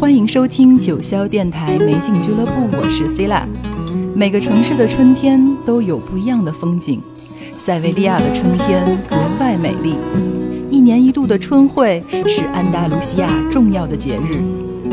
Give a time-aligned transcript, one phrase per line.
[0.00, 3.48] 欢迎收听九霄电台美景俱乐部，我是 c i l a
[4.12, 7.00] 每个城市的春天都有不一样的风景，
[7.56, 9.94] 塞维利亚的春天格外美丽。
[10.68, 14.42] 一年一度的春会是安达卢西亚重要的节日，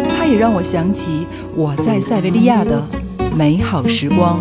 [0.07, 1.25] 它也让我想起
[1.55, 2.87] 我在塞维利亚的
[3.35, 4.39] 美好时光。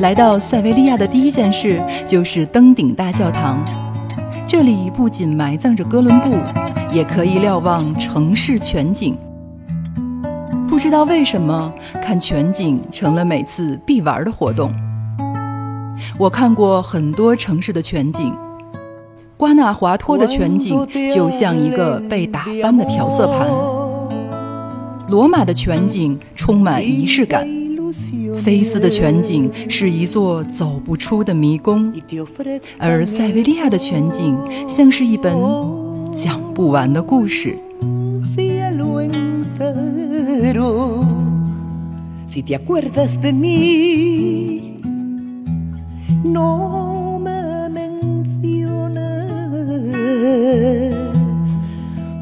[0.00, 3.62] 来到塞维利亚的第一件事就是登顶大教堂。
[4.48, 6.36] 这里不仅埋葬着哥伦布，
[6.90, 9.14] 也可以瞭望城市全景。
[10.66, 11.70] 不知道为什么，
[12.02, 14.72] 看全景成了每次必玩的活动。
[16.16, 18.34] 我看过很多城市的全景，
[19.36, 23.46] 瓜纳华托的全景就像一个被打翻的调色盘，
[25.08, 27.46] 罗马的全景充满仪式感。
[28.42, 31.92] 菲斯的全景是一座走不出的迷宫，
[32.78, 34.38] 而塞维利亚的全景
[34.68, 35.36] 像是一本
[36.12, 37.58] 讲不完的故事。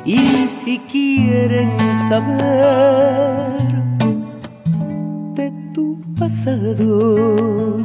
[0.05, 0.19] Y
[0.63, 1.71] si quieren
[2.09, 3.73] saber
[5.35, 7.77] de tu pasado,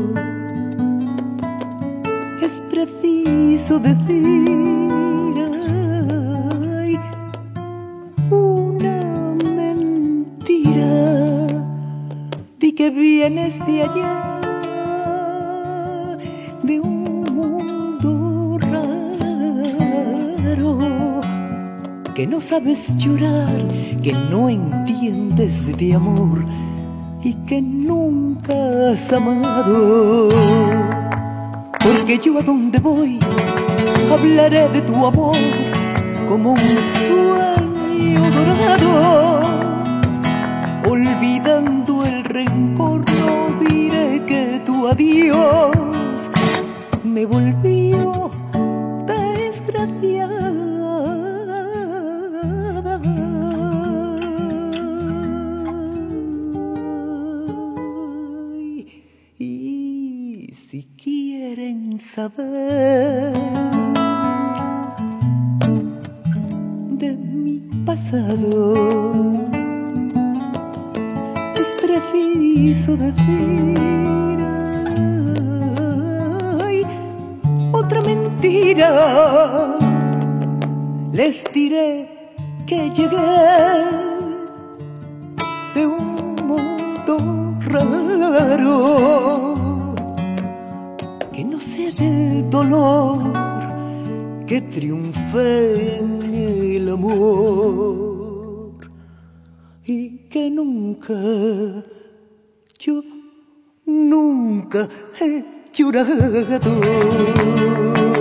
[2.42, 4.48] es preciso decir
[6.78, 7.00] ay,
[8.30, 10.94] una mentira.
[12.60, 14.33] Di que vienes de allá,
[22.13, 23.68] que no sabes llorar,
[24.04, 26.45] que no entiendes de amor
[27.24, 30.30] y que nunca has amado.
[31.80, 33.19] Porque yo a donde voy
[34.12, 35.36] hablaré de tu amor
[36.27, 36.77] como un
[37.07, 39.42] sueño dorado.
[40.88, 46.30] Olvidando el rencor, no diré que tu adiós
[47.04, 48.33] me volvió
[66.92, 68.75] de mi pasado,
[71.56, 73.78] es preciso decir
[77.74, 79.75] otra mentira.
[81.12, 82.10] Les diré
[82.66, 83.18] que llegué
[85.75, 87.18] de un mundo
[87.68, 89.53] raro
[94.48, 98.75] que triunfé en el amor
[99.86, 101.13] y que nunca
[102.80, 103.01] yo
[103.86, 104.88] nunca
[105.19, 105.44] he
[105.74, 106.81] llorado.“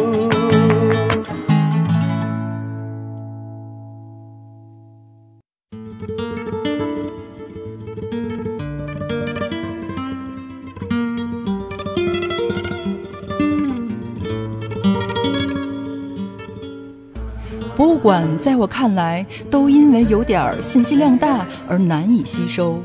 [18.03, 22.83] 馆在我看来都因为有点信息量大而难以吸收，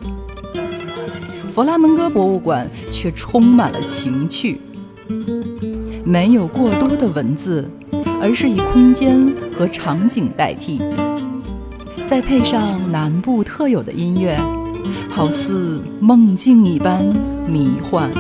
[1.52, 4.62] 佛拉门戈博物馆却充满了情趣。
[6.06, 7.68] 没有过多的文字，
[8.22, 10.80] 而是以空间和场景代替，
[12.06, 14.40] 再配上南部特有的音乐，
[15.10, 17.04] 好似梦境一般
[17.48, 18.12] 迷幻。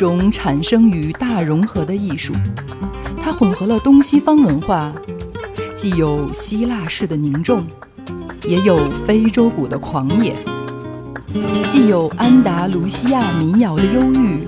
[0.00, 2.32] 种产生于大融合的艺术，
[3.22, 4.90] 它混合了东西方文化，
[5.76, 7.62] 既有希腊式的凝重，
[8.48, 10.34] 也有非洲鼓的狂野，
[11.68, 14.46] 既有安达卢西亚民谣的忧郁，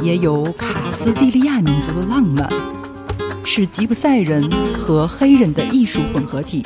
[0.00, 2.48] 也有卡斯蒂利亚民族的浪漫，
[3.44, 6.62] 是吉普赛人和黑人的艺术混合体，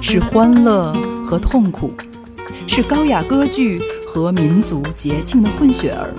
[0.00, 0.92] 是欢乐
[1.24, 1.92] 和痛苦，
[2.68, 6.14] 是高雅歌剧和民族节庆的混血儿。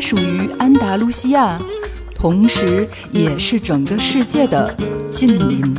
[0.00, 1.60] 属于安达卢西亚，
[2.14, 4.74] 同时也是整个世界的
[5.10, 5.74] 近邻。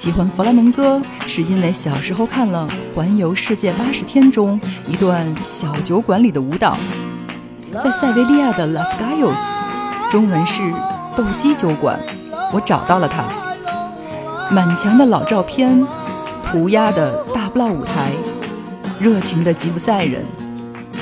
[0.00, 2.66] 喜欢弗拉门戈，是因为小时候看了
[2.96, 6.74] 《环游世界八十天》中一段小酒馆里的舞蹈，
[7.70, 9.38] 在塞维利亚的 Las Gallos，
[10.10, 10.62] 中文是
[11.14, 12.00] 斗鸡酒馆，
[12.50, 13.24] 我找到了它。
[14.50, 15.86] 满墙的老照片，
[16.46, 18.10] 涂鸦的大不老舞台，
[18.98, 20.24] 热情的吉普赛人，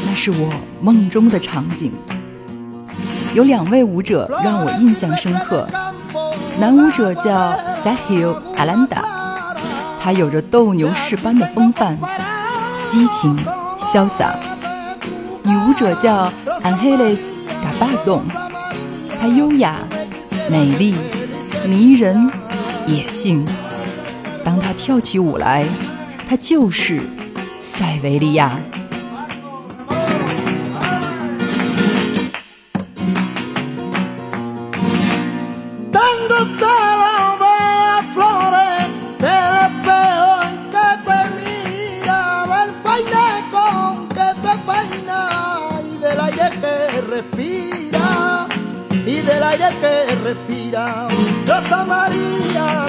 [0.09, 1.93] 那是我梦中的场景。
[3.33, 5.69] 有两位舞者让我印象深刻。
[6.59, 9.03] 男舞者叫 Sahil Alanda，
[10.01, 11.97] 他有着斗牛士般的风范，
[12.89, 13.39] 激情
[13.79, 14.35] 潇洒。
[15.45, 16.33] 女舞者叫
[16.63, 17.21] Angeles
[17.63, 18.23] Gabardon，
[19.21, 19.77] 她优雅、
[20.51, 20.95] 美丽、
[21.67, 22.31] 迷人、
[22.87, 23.47] 野性。
[24.45, 25.65] 当她跳起舞来，
[26.29, 27.01] 她就是
[27.61, 28.59] 塞维利亚。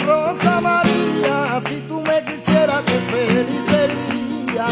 [0.06, 4.68] Rosa María, si tú me quisieras, qué feliz sería.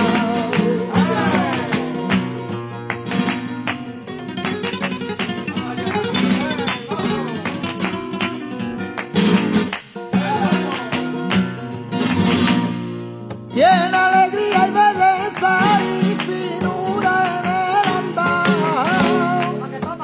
[13.53, 19.47] Bien alegría y belleza y finura en el andar,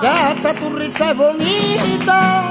[0.02, 2.43] ya hasta tu risa es bonita.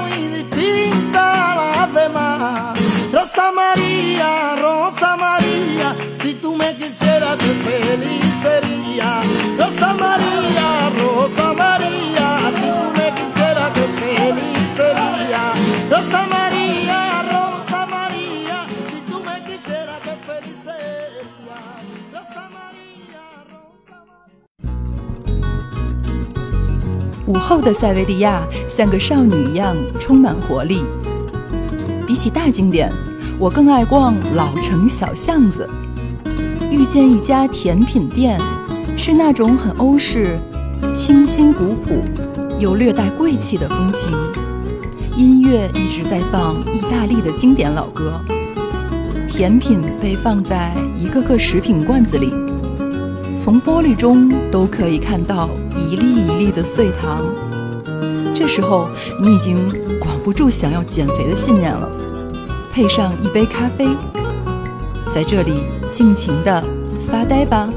[27.25, 30.83] 午后的塞维利亚像个少女一样充满活力。
[32.05, 32.91] 比起大经典
[33.39, 35.69] 我更爱逛老城小巷子。
[36.71, 38.39] 遇见一家甜品店，
[38.97, 40.37] 是那种很欧式、
[40.93, 42.03] 清新古朴
[42.59, 44.11] 又略带贵气的风情。
[45.15, 48.19] 音乐一直在放意大利的经典老歌，
[49.27, 52.33] 甜品被放在一个个食品罐子里，
[53.37, 57.21] 从玻璃中都可以看到一粒一粒的碎糖。
[58.33, 58.87] 这时候，
[59.21, 61.87] 你已经管不住想要减肥的信念了。
[62.73, 63.85] 配上一杯咖啡，
[65.13, 66.63] 在这里尽情的
[67.07, 67.69] 发呆吧。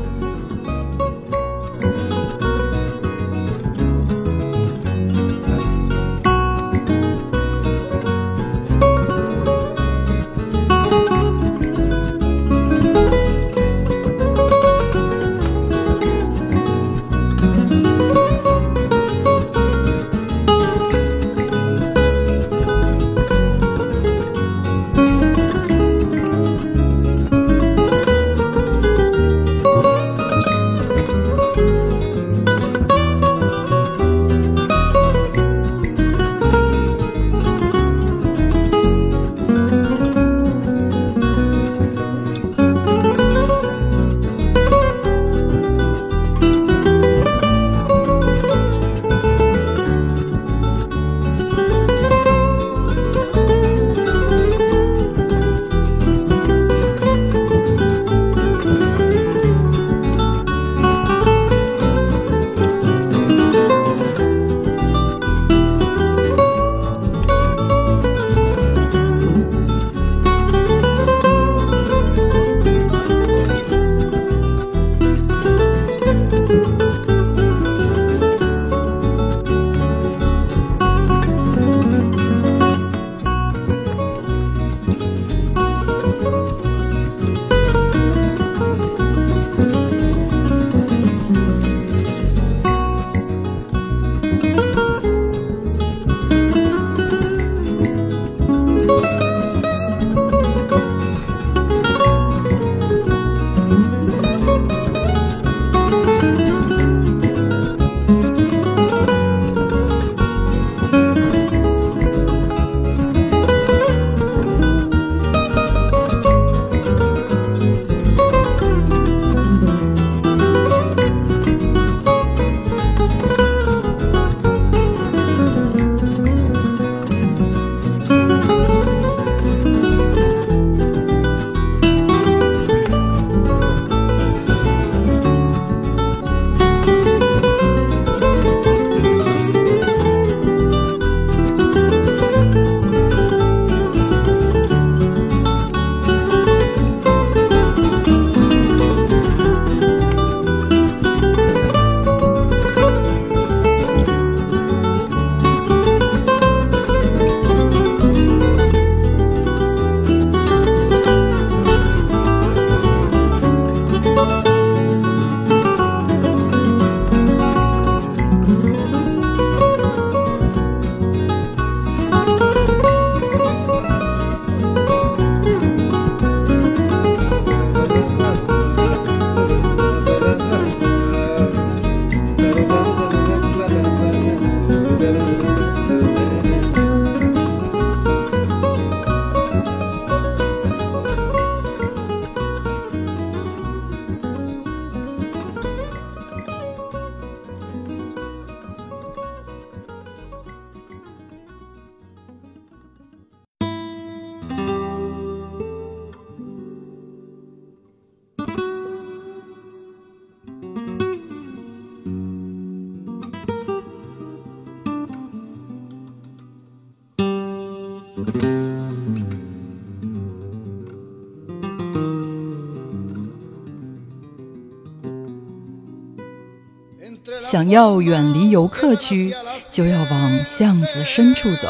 [227.48, 229.32] 想要远离游客区，
[229.70, 231.68] 就要往巷子深处走。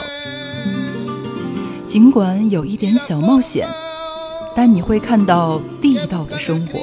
[1.87, 3.69] 尽管有一点小冒险，
[4.55, 6.81] 但你会看到地道的生活。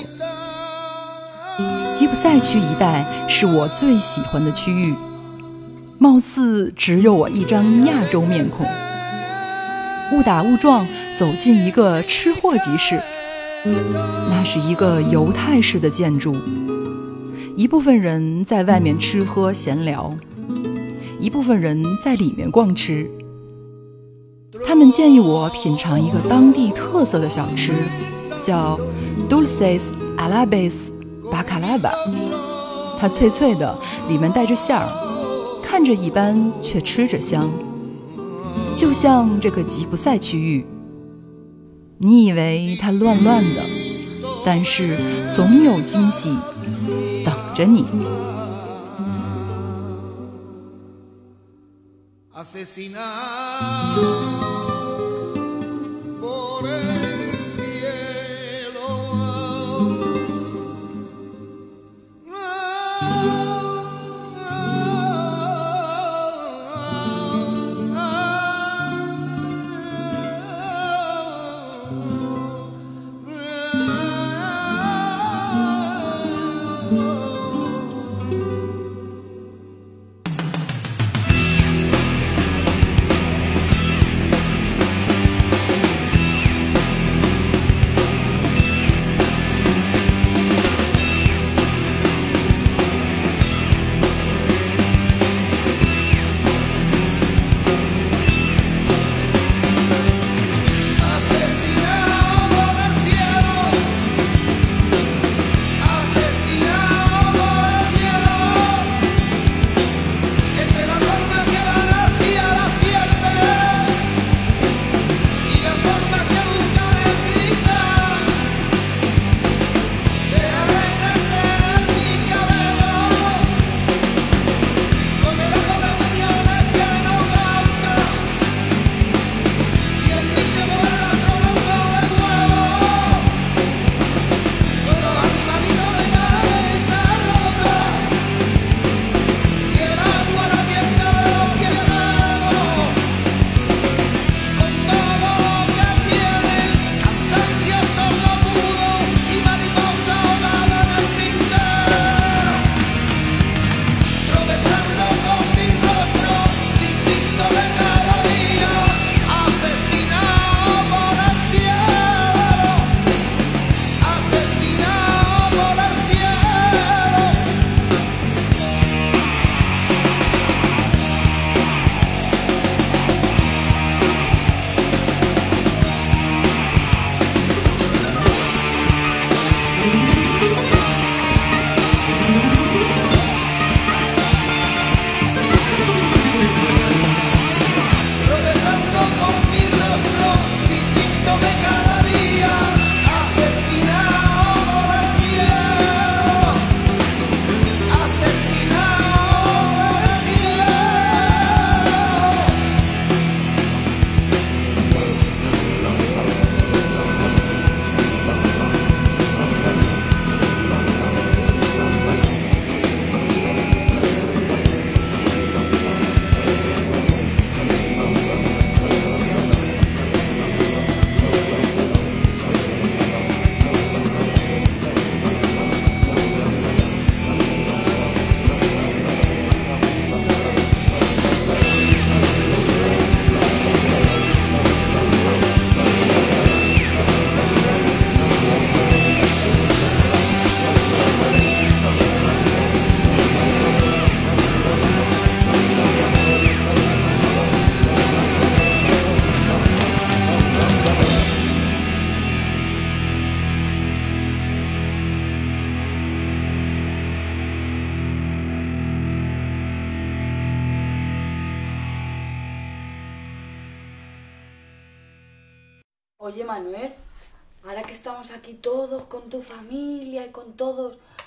[1.91, 4.93] 吉普赛区一带是我最喜欢的区域，
[5.97, 8.63] 貌似只有我一张亚洲面孔。
[10.11, 10.85] 误打误撞
[11.17, 13.01] 走进一个吃货集市，
[13.65, 16.37] 那是一个犹太式的建筑，
[17.55, 20.11] 一部分人在外面吃喝闲聊，
[21.19, 23.07] 一部分人在里面逛吃。
[24.65, 27.73] 他们建议我品尝一个当地特色的小吃，
[28.43, 28.79] 叫
[29.29, 29.83] Dulces
[30.17, 30.91] Alabes。
[31.31, 31.91] 巴卡拉巴，
[32.99, 33.75] 它脆脆的，
[34.07, 34.87] 里面带着馅儿，
[35.63, 37.49] 看着一般却吃着香，
[38.75, 40.63] 就像这个吉普赛区域。
[41.97, 43.63] 你以为它乱乱的，
[44.45, 44.95] 但是
[45.33, 46.29] 总有惊喜
[47.53, 47.85] 着你。
[52.35, 52.73] Oye,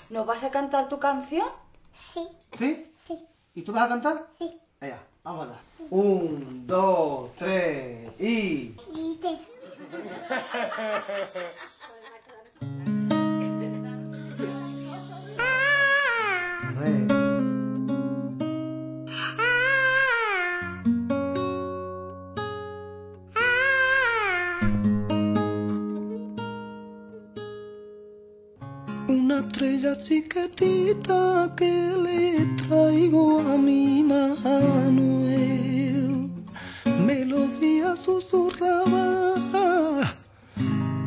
[0.09, 1.47] ¿nos vas a cantar tu canción?
[2.13, 2.27] Sí.
[2.53, 2.91] ¿Sí?
[3.05, 3.25] Sí.
[3.55, 4.27] ¿Y tú vas a cantar?
[4.37, 4.59] Sí.
[4.79, 5.59] Venga, vamos a dar.
[5.89, 8.75] Un, dos, tres y.
[8.93, 9.37] Y te...
[29.39, 31.71] estrella chiquitita que
[32.03, 35.51] le traigo a mi Manuel.
[36.85, 39.35] Melodía susurrada,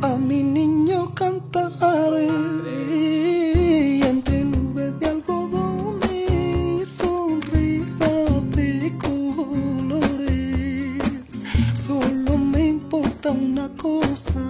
[0.03, 2.29] a mi niño cantaré.
[2.91, 10.29] Y entre nubes de algodón y sonrisas de colores,
[11.75, 14.41] solo me importa una cosa,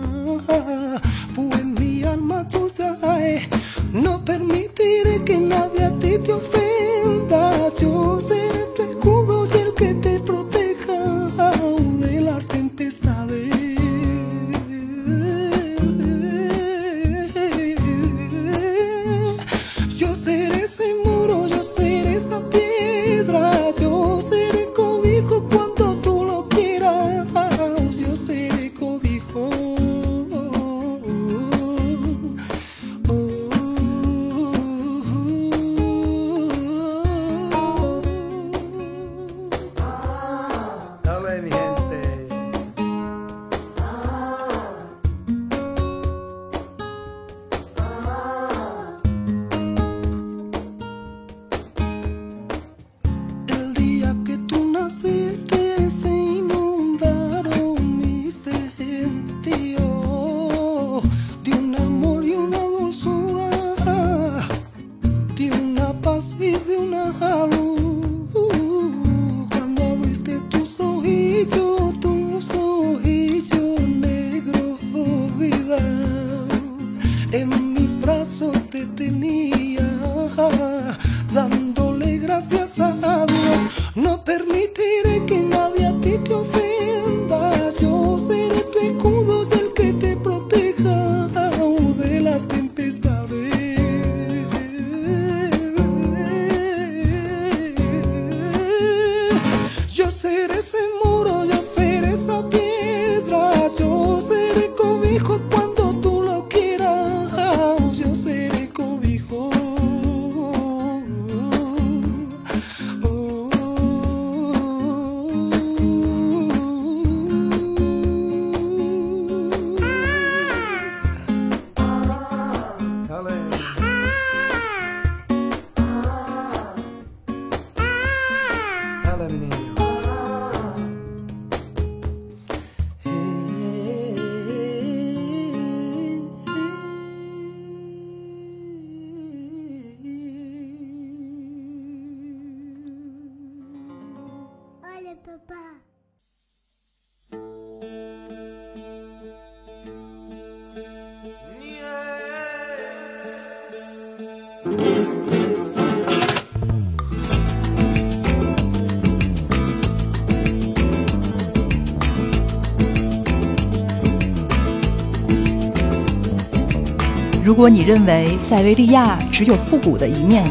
[167.60, 170.50] 如果你认为塞维利亚只有复古的一面，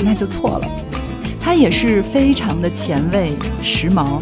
[0.00, 0.68] 那就错了，
[1.40, 4.20] 它也是非常的前卫、时髦。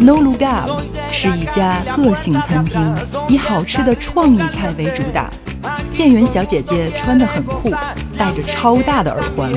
[0.00, 0.68] No Lugar
[1.12, 2.92] 是一家个性餐厅，
[3.28, 5.30] 以好吃的创意菜为主打。
[5.96, 7.70] 店员小姐姐穿得很酷，
[8.18, 9.52] 戴着超大的耳环。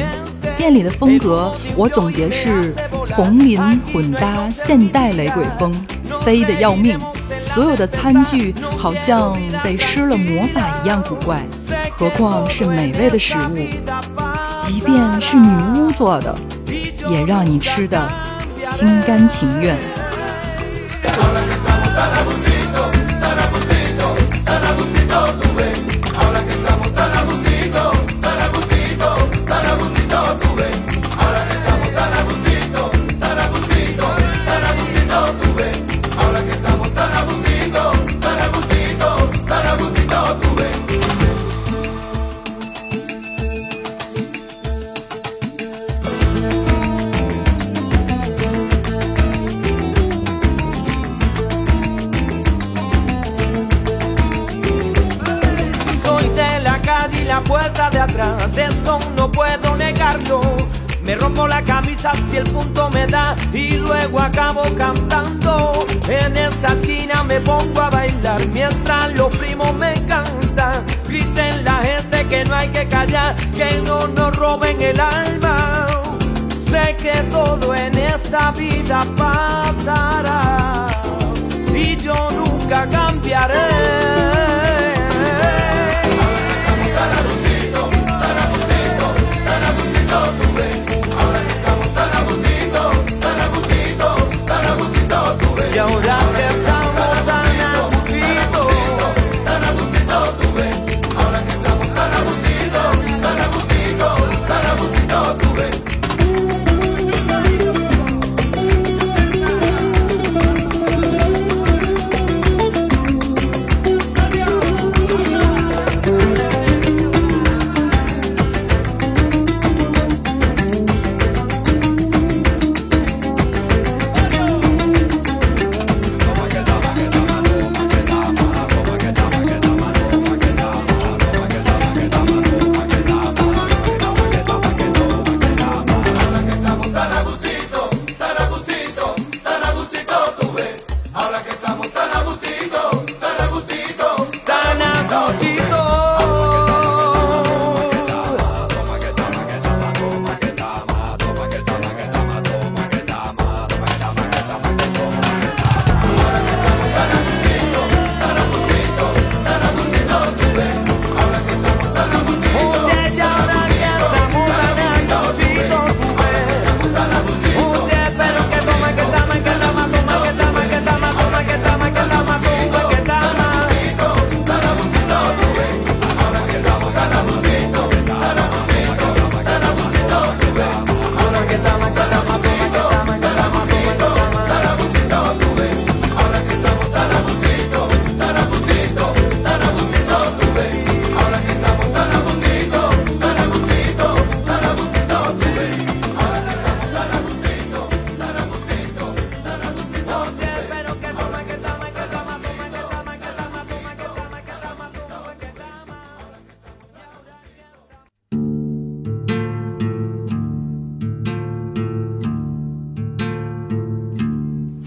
[0.56, 3.60] 店里的风格我总结是丛林
[3.92, 5.74] 混搭现代雷鬼风，
[6.22, 7.00] 飞得要命。
[7.42, 11.42] 所有的餐具好像被施了魔法一样古怪，
[11.92, 13.56] 何况是美味的食物，
[14.60, 16.36] 即便是女巫做的，
[17.10, 18.10] 也让你吃的
[18.64, 19.76] 心甘情愿。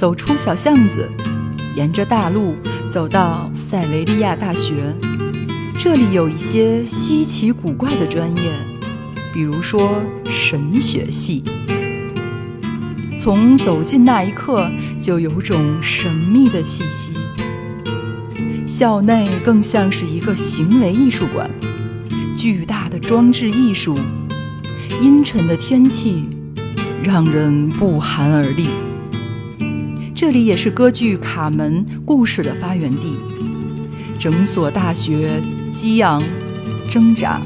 [0.03, 1.09] 走出小巷子，
[1.77, 2.57] 沿着大路
[2.91, 4.93] 走到塞维利亚大学。
[5.79, 8.43] 这里有一些稀奇古怪的专业，
[9.33, 11.45] 比如说神学系。
[13.17, 14.69] 从走进那一刻，
[15.01, 17.13] 就有种神秘的气息。
[18.67, 21.49] 校内更像是一个行为艺术馆，
[22.35, 23.97] 巨大的装置艺术，
[25.01, 26.25] 阴沉的天气，
[27.05, 28.67] 让人不寒而栗。
[30.23, 33.17] 这里也是歌剧《卡门》故事的发源地，
[34.21, 35.43] 整所大学。
[35.75, 36.23] 激昂，
[36.89, 37.43] 挣扎，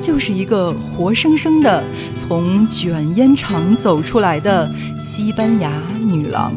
[0.00, 5.70] 就是一个活生生的从卷烟厂走出来的西班牙
[6.00, 6.54] 女郎。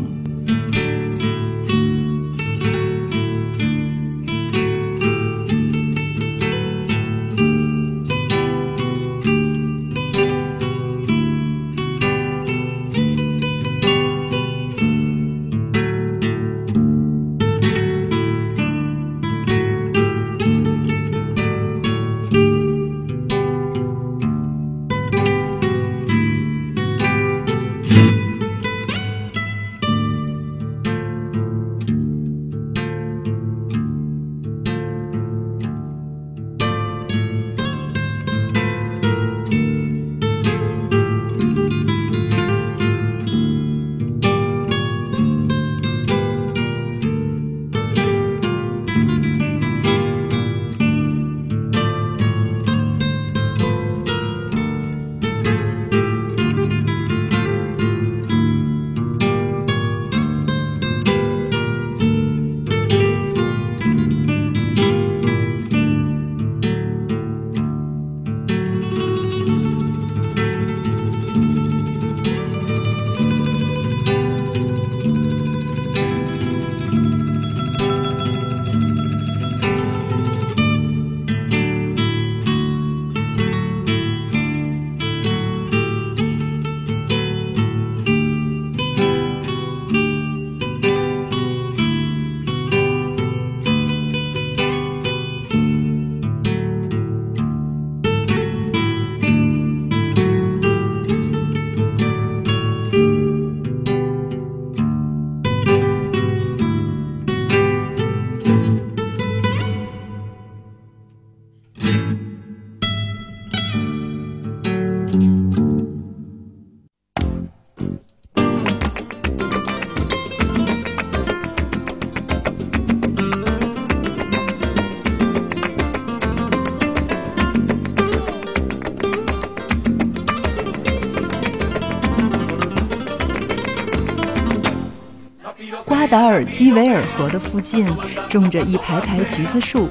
[136.38, 137.88] 尔基维尔河的附近
[138.30, 139.90] 种着一排排橘子树，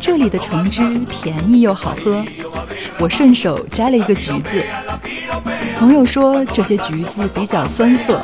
[0.00, 2.24] 这里的橙汁便宜又好喝。
[3.00, 4.62] 我顺手摘了一个橘子，
[5.76, 8.22] 朋友说这些橘子比较酸涩，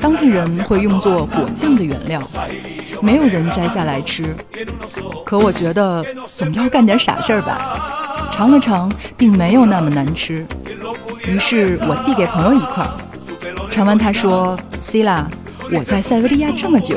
[0.00, 2.22] 当地人会用作果酱的原料，
[3.02, 4.36] 没有人摘下来吃。
[5.24, 6.06] 可我觉得
[6.36, 10.46] 总要干点傻事儿吧，尝了尝，并没有那么难吃。
[11.26, 12.86] 于是我递给朋友一块，
[13.72, 15.28] 尝完他说：“C 啦。”
[15.72, 16.96] 我在塞维利亚这么久，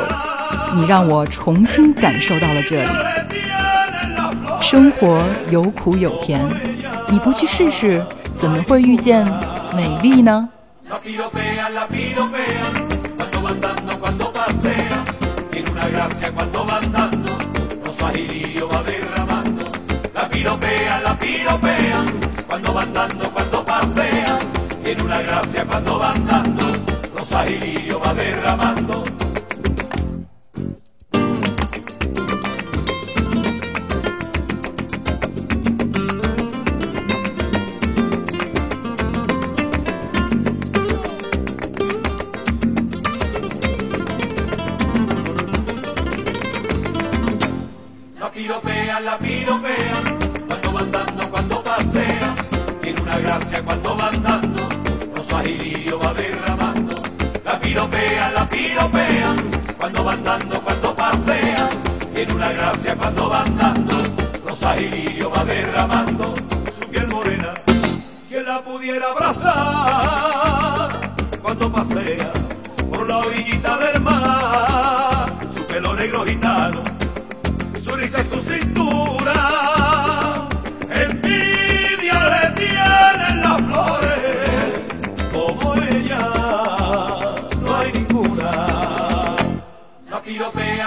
[0.76, 2.90] 你让我重新感受到了这里。
[4.62, 6.40] 生活有苦有甜，
[7.10, 8.04] 你不去试试，
[8.36, 9.26] 怎么会遇见
[9.76, 10.50] 美丽呢
[27.30, 29.19] ？Sahilillo va derramando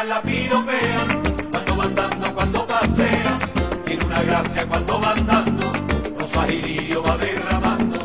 [0.05, 3.39] la piropean, cuando van dando, cuando pasean,
[3.85, 5.73] tiene una gracia cuando van dando,
[6.19, 7.99] rosas y lirio va derramando,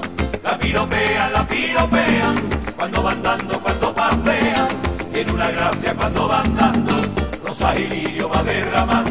[0.43, 2.35] la piropean, la piropean,
[2.75, 4.67] cuando van dando, cuando pasean,
[5.11, 6.93] tiene una gracia cuando van dando,
[7.43, 9.06] rosas y lirio va derramando.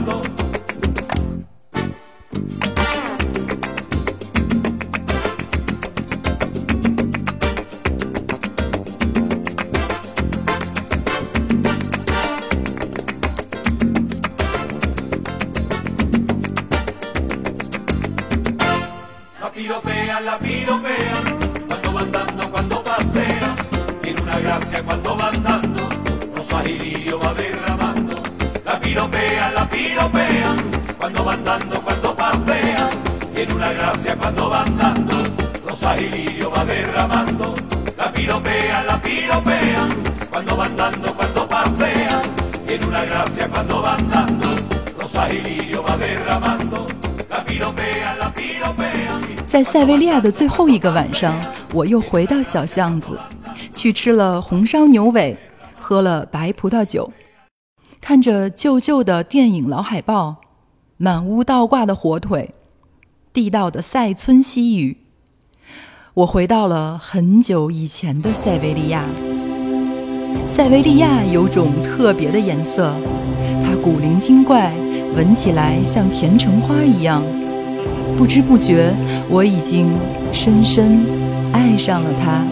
[49.56, 51.34] 在塞维利亚的最后一个晚上，
[51.72, 53.18] 我又回到小巷子，
[53.72, 55.34] 去吃了红烧牛尾，
[55.80, 57.10] 喝了白葡萄酒，
[57.98, 60.36] 看着旧旧的电影老海报，
[60.98, 62.52] 满屋倒挂的火腿，
[63.32, 64.98] 地道的塞村西语。
[66.12, 69.06] 我回到了很久以前的塞维利亚。
[70.44, 72.94] 塞维利亚有种特别的颜色，
[73.64, 74.74] 它古灵精怪，
[75.16, 77.22] 闻起来像甜橙花一样。
[78.16, 78.94] 不知不觉，
[79.28, 79.88] 我已经
[80.32, 81.06] 深深
[81.52, 82.42] 爱上了它。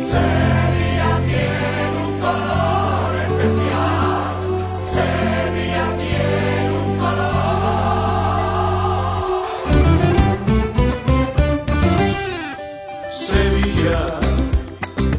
[13.11, 14.21] Sevilla,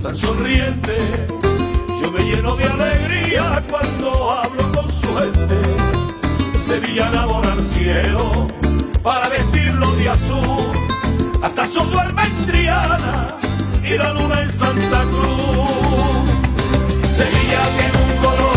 [0.03, 0.93] tan sonriente,
[1.99, 5.57] yo me lleno de alegría cuando hablo con su gente.
[6.59, 8.47] Sevilla enamora al cielo
[9.05, 10.75] para vestirlo de azul,
[11.43, 13.37] hasta su duerme en Triana
[13.83, 16.27] y la luna en Santa Cruz.
[17.07, 18.54] Sevilla tiene un color